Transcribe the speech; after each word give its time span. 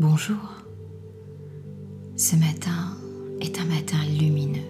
Bonjour. 0.00 0.38
Ce 2.14 2.36
matin 2.36 2.96
est 3.40 3.58
un 3.58 3.64
matin 3.64 3.98
lumineux. 4.16 4.62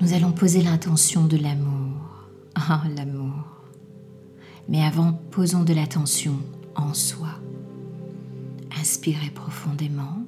Nous 0.00 0.14
allons 0.14 0.32
poser 0.32 0.62
l'intention 0.62 1.26
de 1.26 1.36
l'amour. 1.36 2.00
Ah, 2.54 2.82
l'amour. 2.96 3.44
Mais 4.70 4.82
avant, 4.82 5.12
posons 5.12 5.64
de 5.64 5.74
l'attention 5.74 6.36
en 6.76 6.94
soi. 6.94 7.28
Inspirez 8.80 9.28
profondément 9.34 10.22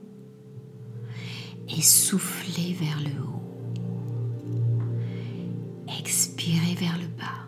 et 1.66 1.80
soufflez 1.80 2.74
vers 2.74 3.00
le 3.00 3.22
haut. 3.22 3.42
Expirez 5.98 6.74
vers 6.74 6.98
le 6.98 7.06
bas. 7.06 7.46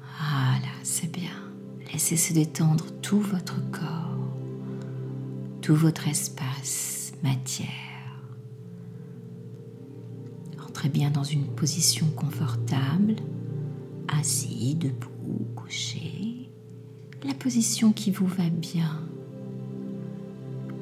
Voilà, 0.00 0.72
c'est 0.82 1.12
bien. 1.12 1.30
Laissez 1.92 2.16
se 2.16 2.32
détendre 2.32 2.86
tout 3.02 3.20
votre 3.20 3.60
corps 3.70 3.91
tout 5.62 5.76
votre 5.76 6.08
espace 6.08 7.12
matière. 7.22 7.68
Entrez 10.68 10.88
bien 10.88 11.10
dans 11.10 11.22
une 11.22 11.46
position 11.46 12.06
confortable, 12.16 13.14
assis, 14.08 14.74
debout, 14.74 15.46
couché, 15.54 16.50
la 17.24 17.34
position 17.34 17.92
qui 17.92 18.10
vous 18.10 18.26
va 18.26 18.50
bien. 18.50 19.06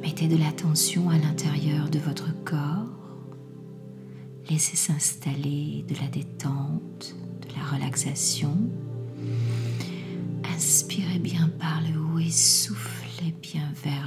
Mettez 0.00 0.28
de 0.28 0.38
l'attention 0.38 1.10
à 1.10 1.18
l'intérieur 1.18 1.90
de 1.90 1.98
votre 1.98 2.32
corps. 2.44 2.86
Laissez 4.48 4.76
s'installer 4.76 5.84
de 5.86 5.94
la 5.96 6.08
détente, 6.08 7.14
de 7.42 7.54
la 7.54 7.76
relaxation. 7.76 8.56
Inspirez 10.54 11.18
bien 11.18 11.50
par 11.58 11.82
le 11.82 12.00
haut 12.00 12.18
et 12.18 12.30
soufflez 12.30 13.34
bien 13.42 13.68
vers 13.84 13.99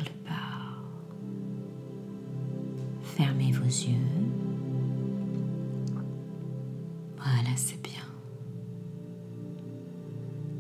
Voilà, 7.17 7.55
c'est 7.55 7.81
bien. 7.81 8.05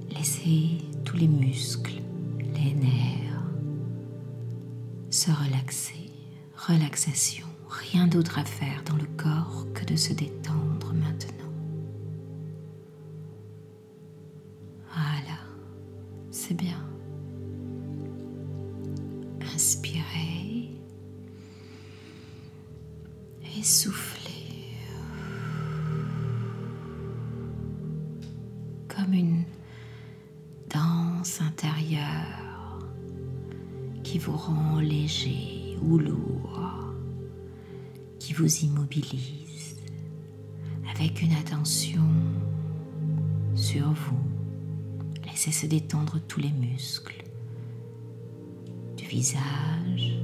Laissez 0.09 0.79
tous 1.03 1.17
les 1.17 1.27
muscles, 1.27 2.01
les 2.55 2.73
nerfs 2.73 3.23
se 5.13 5.31
relaxer. 5.31 6.09
Relaxation. 6.57 7.45
Rien 7.69 8.07
d'autre 8.07 8.39
à 8.39 8.45
faire 8.45 8.83
dans 8.85 8.95
le 8.95 9.05
corps 9.17 9.67
que 9.73 9.85
de 9.85 9.95
se 9.95 10.13
détendre 10.13 10.52
danse 31.33 31.41
intérieure 31.41 32.79
qui 34.03 34.19
vous 34.19 34.35
rend 34.35 34.79
léger 34.79 35.77
ou 35.81 35.97
lourd, 35.97 36.93
qui 38.19 38.33
vous 38.33 38.63
immobilise 38.63 39.77
avec 40.93 41.21
une 41.21 41.33
attention 41.33 42.03
sur 43.55 43.91
vous. 43.91 44.23
Laissez 45.25 45.51
se 45.51 45.65
détendre 45.65 46.19
tous 46.27 46.39
les 46.39 46.51
muscles 46.51 47.23
du 48.97 49.05
visage, 49.05 50.19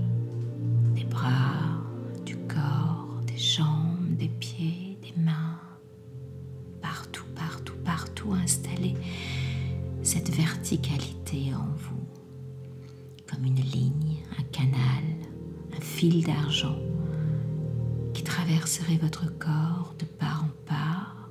fil 16.00 16.24
d'argent 16.24 16.80
qui 18.14 18.24
traverserait 18.24 18.96
votre 18.96 19.38
corps 19.38 19.94
de 20.00 20.06
part 20.06 20.46
en 20.46 20.66
part 20.66 21.30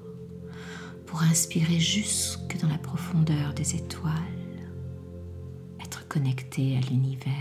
pour 1.06 1.22
inspirer 1.22 1.80
jusque 1.80 2.54
dans 2.60 2.68
la 2.68 2.76
profondeur 2.76 3.54
des 3.54 3.76
étoiles, 3.76 4.12
être 5.82 6.06
connecté 6.06 6.76
à 6.76 6.80
l'univers 6.80 7.32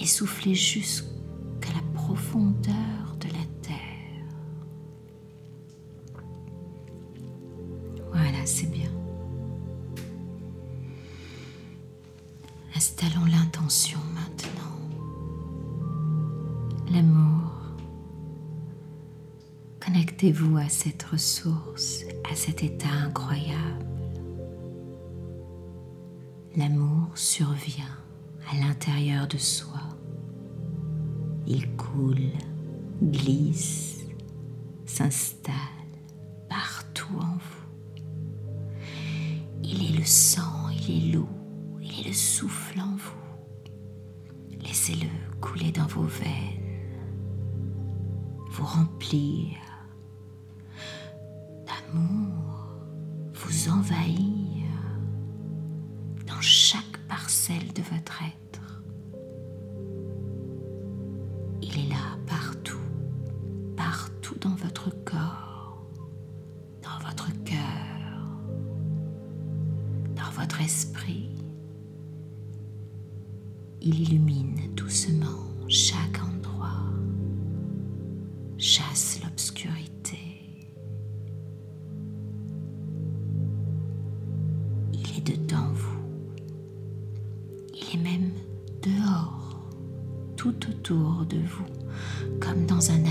et 0.00 0.06
souffler 0.06 0.54
jusqu'à 0.54 1.74
la 1.74 1.82
profondeur 1.92 3.14
de 3.20 3.26
la 3.26 3.44
terre. 3.60 4.24
Voilà, 8.14 8.46
c'est 8.46 8.70
bien. 8.70 8.90
Installons 12.74 13.26
l'intention. 13.26 14.00
L'amour. 16.96 17.52
Connectez-vous 19.84 20.56
à 20.56 20.70
cette 20.70 21.02
ressource, 21.02 22.04
à 22.32 22.34
cet 22.34 22.62
état 22.62 22.88
incroyable. 22.88 23.84
L'amour 26.56 27.10
survient 27.14 27.84
à 28.50 28.56
l'intérieur 28.56 29.28
de 29.28 29.36
soi. 29.36 29.82
Il 31.46 31.68
coule 31.76 32.32
glisse, 33.02 34.06
s'installe 34.86 35.54
partout 36.48 37.14
en 37.20 37.36
vous. 37.36 38.80
Il 39.62 39.84
est 39.84 39.98
le 39.98 40.04
sang, 40.06 40.70
il 40.70 40.90
est 40.96 41.12
l'eau, 41.12 41.28
il 41.82 42.00
est 42.00 42.08
le 42.08 42.14
souffle 42.14 42.80
en 42.80 42.96
vous. 42.96 44.62
Laissez-le 44.62 45.10
couler 45.42 45.72
dans 45.72 45.86
vos 45.86 46.04
veines, 46.04 46.65
vous 48.66 48.78
remplir 48.80 49.58
d'amour, 51.66 52.68
vous 53.34 53.68
envahir 53.70 54.66
dans 56.26 56.40
chaque 56.40 56.98
parcelle 57.08 57.72
de 57.74 57.82
votre 57.82 58.22
être. 58.22 58.82
Il 61.62 61.78
est 61.78 61.88
là 61.88 62.16
dans 64.40 64.54
votre 64.56 64.90
corps, 65.04 65.86
dans 66.82 67.06
votre 67.06 67.26
cœur, 67.44 68.40
dans 70.14 70.30
votre 70.40 70.60
esprit. 70.60 71.30
Il 73.80 74.00
illumine 74.00 74.74
doucement 74.74 75.46
chaque 75.68 76.25
chasse 78.58 79.20
l'obscurité. 79.22 80.18
Il 84.92 85.18
est 85.18 85.36
dedans 85.36 85.72
vous. 85.74 86.00
Il 87.74 87.98
est 87.98 88.02
même 88.02 88.30
dehors, 88.82 89.68
tout 90.36 90.54
autour 90.70 91.26
de 91.26 91.38
vous, 91.38 91.66
comme 92.40 92.66
dans 92.66 92.90
un 92.90 93.04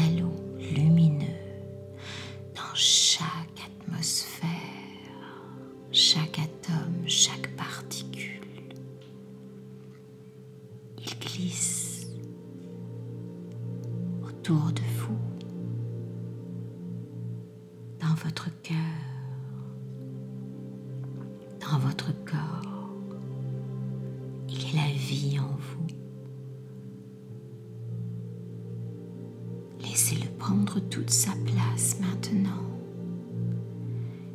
dans 21.71 21.79
votre 21.79 22.12
corps. 22.25 22.89
Il 24.50 24.57
est 24.57 24.75
la 24.75 24.91
vie 24.94 25.39
en 25.39 25.56
vous. 25.57 25.88
Laissez-le 29.81 30.29
prendre 30.38 30.79
toute 30.79 31.09
sa 31.09 31.31
place 31.45 32.00
maintenant 32.00 32.62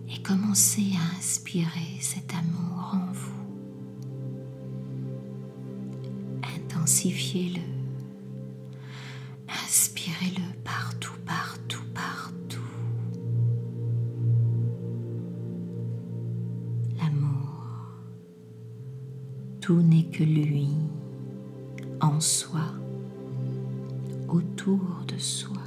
et 0.08 0.20
commencez 0.22 0.92
à 0.96 1.16
inspirer 1.18 1.98
cet 2.00 2.32
amour 2.34 2.94
en 2.94 3.12
vous. 3.12 3.30
Intensifiez-le. 6.56 7.79
Tout 19.70 19.82
n'est 19.82 20.10
que 20.10 20.24
lui, 20.24 20.66
en 22.00 22.18
soi, 22.18 22.74
autour 24.28 24.80
de 25.06 25.16
soi. 25.16 25.62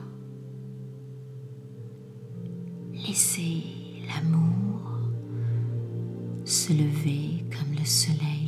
Laissez 2.91 3.63
l'amour 4.09 4.99
se 6.43 6.73
lever 6.73 7.45
comme 7.49 7.73
le 7.79 7.85
soleil 7.85 8.42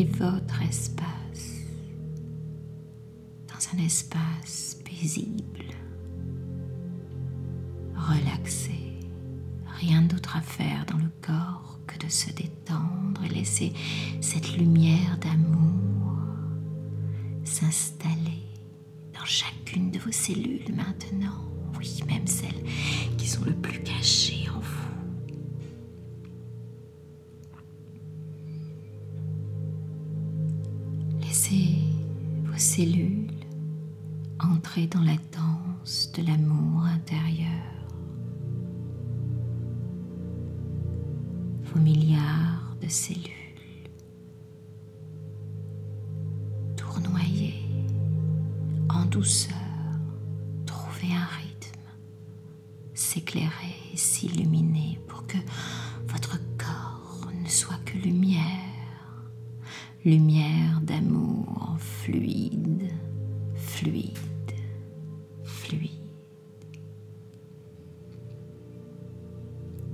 votre 0.00 0.62
espace 0.62 1.12
un 3.74 3.78
espace 3.78 4.76
paisible, 4.84 5.64
relaxé, 7.94 8.98
rien 9.80 10.02
d'autre 10.02 10.36
à 10.36 10.40
faire 10.40 10.84
dans 10.86 10.98
le 10.98 11.10
corps 11.20 11.78
que 11.86 11.98
de 12.04 12.10
se 12.10 12.30
détendre 12.32 13.22
et 13.24 13.28
laisser 13.28 13.72
cette 14.20 14.56
lumière 14.56 15.18
d'amour 15.18 16.18
s'installer 17.44 18.42
dans 19.14 19.24
chacune 19.24 19.90
de 19.90 19.98
vos 19.98 20.12
cellules 20.12 20.74
maintenant, 20.74 21.44
oui, 21.78 22.02
même 22.08 22.26
celles 22.26 22.64
qui 23.16 23.28
sont 23.28 23.44
le 23.44 23.54
plus 23.54 23.82
cachées 23.82 24.48
en 24.50 24.60
vous. 24.60 24.91
Cellules 32.62 33.26
entrer 34.38 34.86
dans 34.86 35.02
la 35.02 35.16
danse 35.32 36.12
de 36.12 36.24
l'amour 36.24 36.84
intérieur. 36.84 37.48
Vos 41.64 41.80
milliards 41.80 42.76
de 42.80 42.88
cellules 42.88 43.32
tournoyer 46.76 47.64
en 48.88 49.06
douceur, 49.06 49.56
trouver 50.64 51.12
un 51.14 51.26
rythme, 51.42 51.80
s'éclairer, 52.94 53.74
s'illuminer 53.96 55.00
pour 55.08 55.26
que 55.26 55.38
lumière 60.04 60.80
d'amour 60.82 61.76
fluide, 61.78 62.90
fluide 63.54 64.18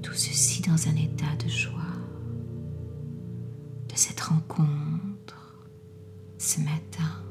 tout 0.03 0.15
ceci 0.15 0.63
dans 0.63 0.89
un 0.89 0.97
état 0.97 1.37
de 1.45 1.49
joie 1.49 1.83
de 3.89 3.95
cette 3.95 4.21
rencontre 4.21 5.69
ce 6.39 6.61
matin, 6.61 7.23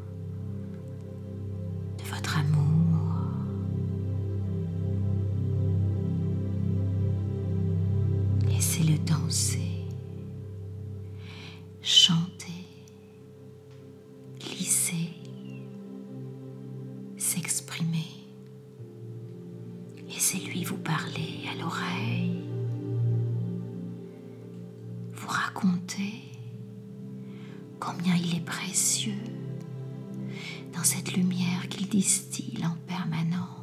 s'exprimer. 17.38 18.08
Laissez-lui 20.08 20.64
vous 20.64 20.78
parler 20.78 21.44
à 21.52 21.62
l'oreille, 21.62 22.42
vous 25.14 25.28
raconter 25.28 26.24
combien 27.80 28.16
il 28.16 28.38
est 28.38 28.46
précieux 28.46 29.22
dans 30.74 30.84
cette 30.84 31.14
lumière 31.14 31.68
qu'il 31.70 31.88
distille 31.88 32.66
en 32.66 32.76
permanence. 32.88 33.57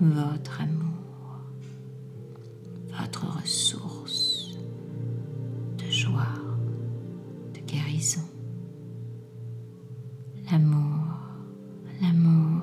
Votre 0.00 0.60
amour 0.60 0.94
votre 2.98 3.26
ressource 3.26 4.56
de 5.78 5.90
joie, 5.90 6.34
de 7.54 7.60
guérison. 7.60 8.22
L'amour, 10.50 11.06
l'amour. 12.00 12.62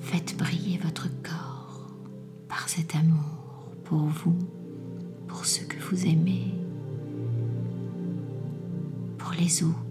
Faites 0.00 0.36
briller 0.36 0.78
votre 0.82 1.08
corps 1.22 1.90
par 2.48 2.68
cet 2.68 2.94
amour 2.94 3.72
pour 3.84 4.04
vous, 4.06 4.38
pour 5.26 5.44
ceux 5.44 5.64
que 5.66 5.80
vous 5.80 6.06
aimez, 6.06 6.54
pour 9.18 9.32
les 9.32 9.62
autres, 9.62 9.85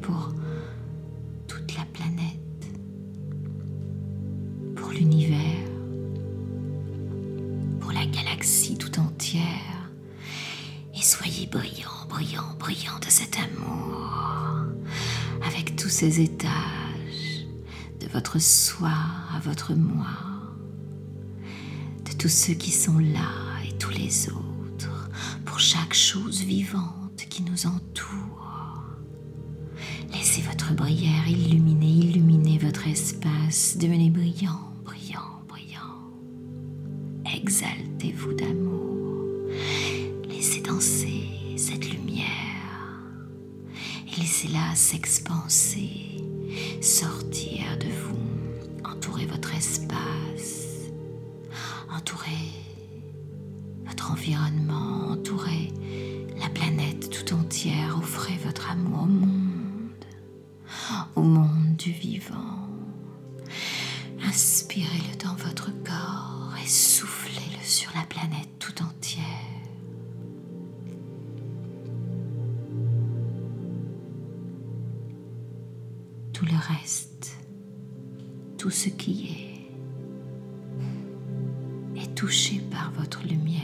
pour 0.00 0.32
toute 1.46 1.76
la 1.76 1.84
planète, 1.92 2.72
pour 4.74 4.88
l'univers, 4.88 5.68
pour 7.78 7.92
la 7.92 8.06
galaxie 8.06 8.78
tout 8.78 8.98
entière. 8.98 9.90
Et 10.94 11.02
soyez 11.02 11.46
brillant, 11.46 12.06
brillant, 12.08 12.56
brillant 12.58 12.98
de 13.00 13.10
cet 13.10 13.36
amour, 13.36 14.10
avec 15.46 15.76
tous 15.76 15.90
ces 15.90 16.22
étages, 16.22 17.46
de 18.00 18.06
votre 18.10 18.38
soi 18.38 18.94
à 19.34 19.40
votre 19.40 19.74
moi, 19.74 20.06
de 22.10 22.16
tous 22.16 22.30
ceux 22.30 22.54
qui 22.54 22.70
sont 22.70 22.98
là 22.98 23.28
et 23.68 23.76
tous 23.76 23.90
les 23.90 24.30
autres 24.30 25.10
pour 25.44 25.60
chaque 25.60 25.92
chose 25.92 26.40
vivante 26.44 27.26
qui 27.28 27.42
nous 27.42 27.66
entoure. 27.66 28.47
Votre 30.68 30.82
bruyère 30.82 31.26
illuminer, 31.26 32.08
illuminer 32.08 32.58
votre 32.58 32.86
espace. 32.86 33.78
Devenez 33.78 34.10
brillant, 34.10 34.74
brillant, 34.84 35.40
brillant. 35.48 35.96
Exaltez-vous 37.24 38.34
d'amour. 38.34 39.48
Laissez 40.28 40.60
danser 40.60 41.24
cette 41.56 41.90
lumière 41.90 42.26
et 44.12 44.20
laissez-la 44.20 44.74
s'expanser, 44.74 46.18
sortir 46.82 47.78
de 47.80 47.88
vous, 48.02 48.90
entourer 48.90 49.24
votre 49.24 49.54
espace, 49.54 50.90
entourer 51.90 52.52
votre 53.86 54.10
environnement, 54.10 54.67
au 61.18 61.22
monde 61.22 61.74
du 61.76 61.90
vivant. 61.90 62.68
Inspirez-le 64.24 65.16
dans 65.24 65.34
votre 65.34 65.70
corps 65.82 66.54
et 66.62 66.68
soufflez-le 66.68 67.64
sur 67.64 67.90
la 67.96 68.02
planète 68.04 68.48
tout 68.60 68.82
entière. 68.82 69.24
Tout 76.32 76.44
le 76.44 76.56
reste, 76.56 77.36
tout 78.56 78.70
ce 78.70 78.88
qui 78.88 79.68
est, 81.96 82.00
est 82.00 82.14
touché 82.14 82.62
par 82.70 82.92
votre 82.92 83.26
lumière. 83.26 83.62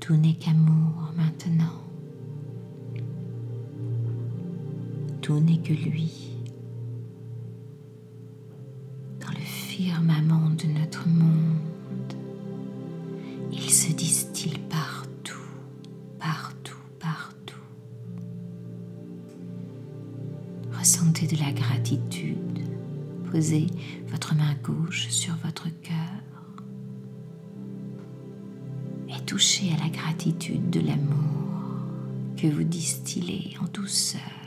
Tout 0.00 0.16
n'est 0.16 0.36
qu'amour 0.36 1.14
maintenant. 1.16 1.89
Tout 5.22 5.38
n'est 5.40 5.58
que 5.58 5.72
lui. 5.72 6.10
Dans 9.20 9.30
le 9.30 9.44
firmament 9.44 10.50
de 10.50 10.66
notre 10.66 11.06
monde, 11.08 12.14
il 13.52 13.70
se 13.70 13.92
distille 13.92 14.58
partout, 14.70 15.36
partout, 16.18 16.78
partout. 16.98 17.54
Ressentez 20.72 21.26
de 21.26 21.36
la 21.36 21.52
gratitude. 21.52 22.60
Posez 23.30 23.66
votre 24.08 24.34
main 24.34 24.54
gauche 24.64 25.08
sur 25.08 25.34
votre 25.44 25.68
cœur 25.82 25.94
et 29.08 29.20
touchez 29.24 29.72
à 29.72 29.84
la 29.84 29.88
gratitude 29.90 30.70
de 30.70 30.80
l'amour 30.80 31.84
que 32.36 32.46
vous 32.48 32.64
distillez 32.64 33.56
en 33.60 33.66
douceur. 33.72 34.39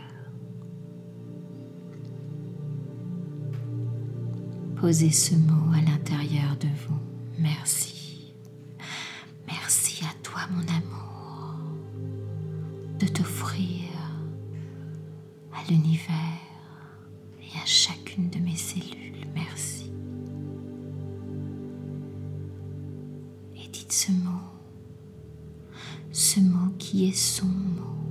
Posez 4.84 5.12
ce 5.12 5.34
mot 5.36 5.72
à 5.74 5.80
l'intérieur 5.80 6.58
de 6.58 6.68
vous. 6.68 7.00
Merci. 7.40 8.34
Merci 9.48 10.04
à 10.04 10.14
toi, 10.22 10.42
mon 10.52 10.60
amour, 10.60 11.56
de 13.00 13.08
t'offrir 13.08 13.88
à 15.54 15.72
l'univers 15.72 16.12
et 17.42 17.58
à 17.58 17.66
chacune 17.66 18.30
de 18.30 18.40
mes 18.40 18.58
cellules. 18.58 19.26
Merci. 19.34 19.90
Et 23.56 23.70
dites 23.70 23.94
ce 23.94 24.12
mot, 24.12 24.52
ce 26.12 26.42
mot 26.42 26.74
qui 26.78 27.08
est 27.08 27.16
son 27.16 27.46
mot 27.46 28.03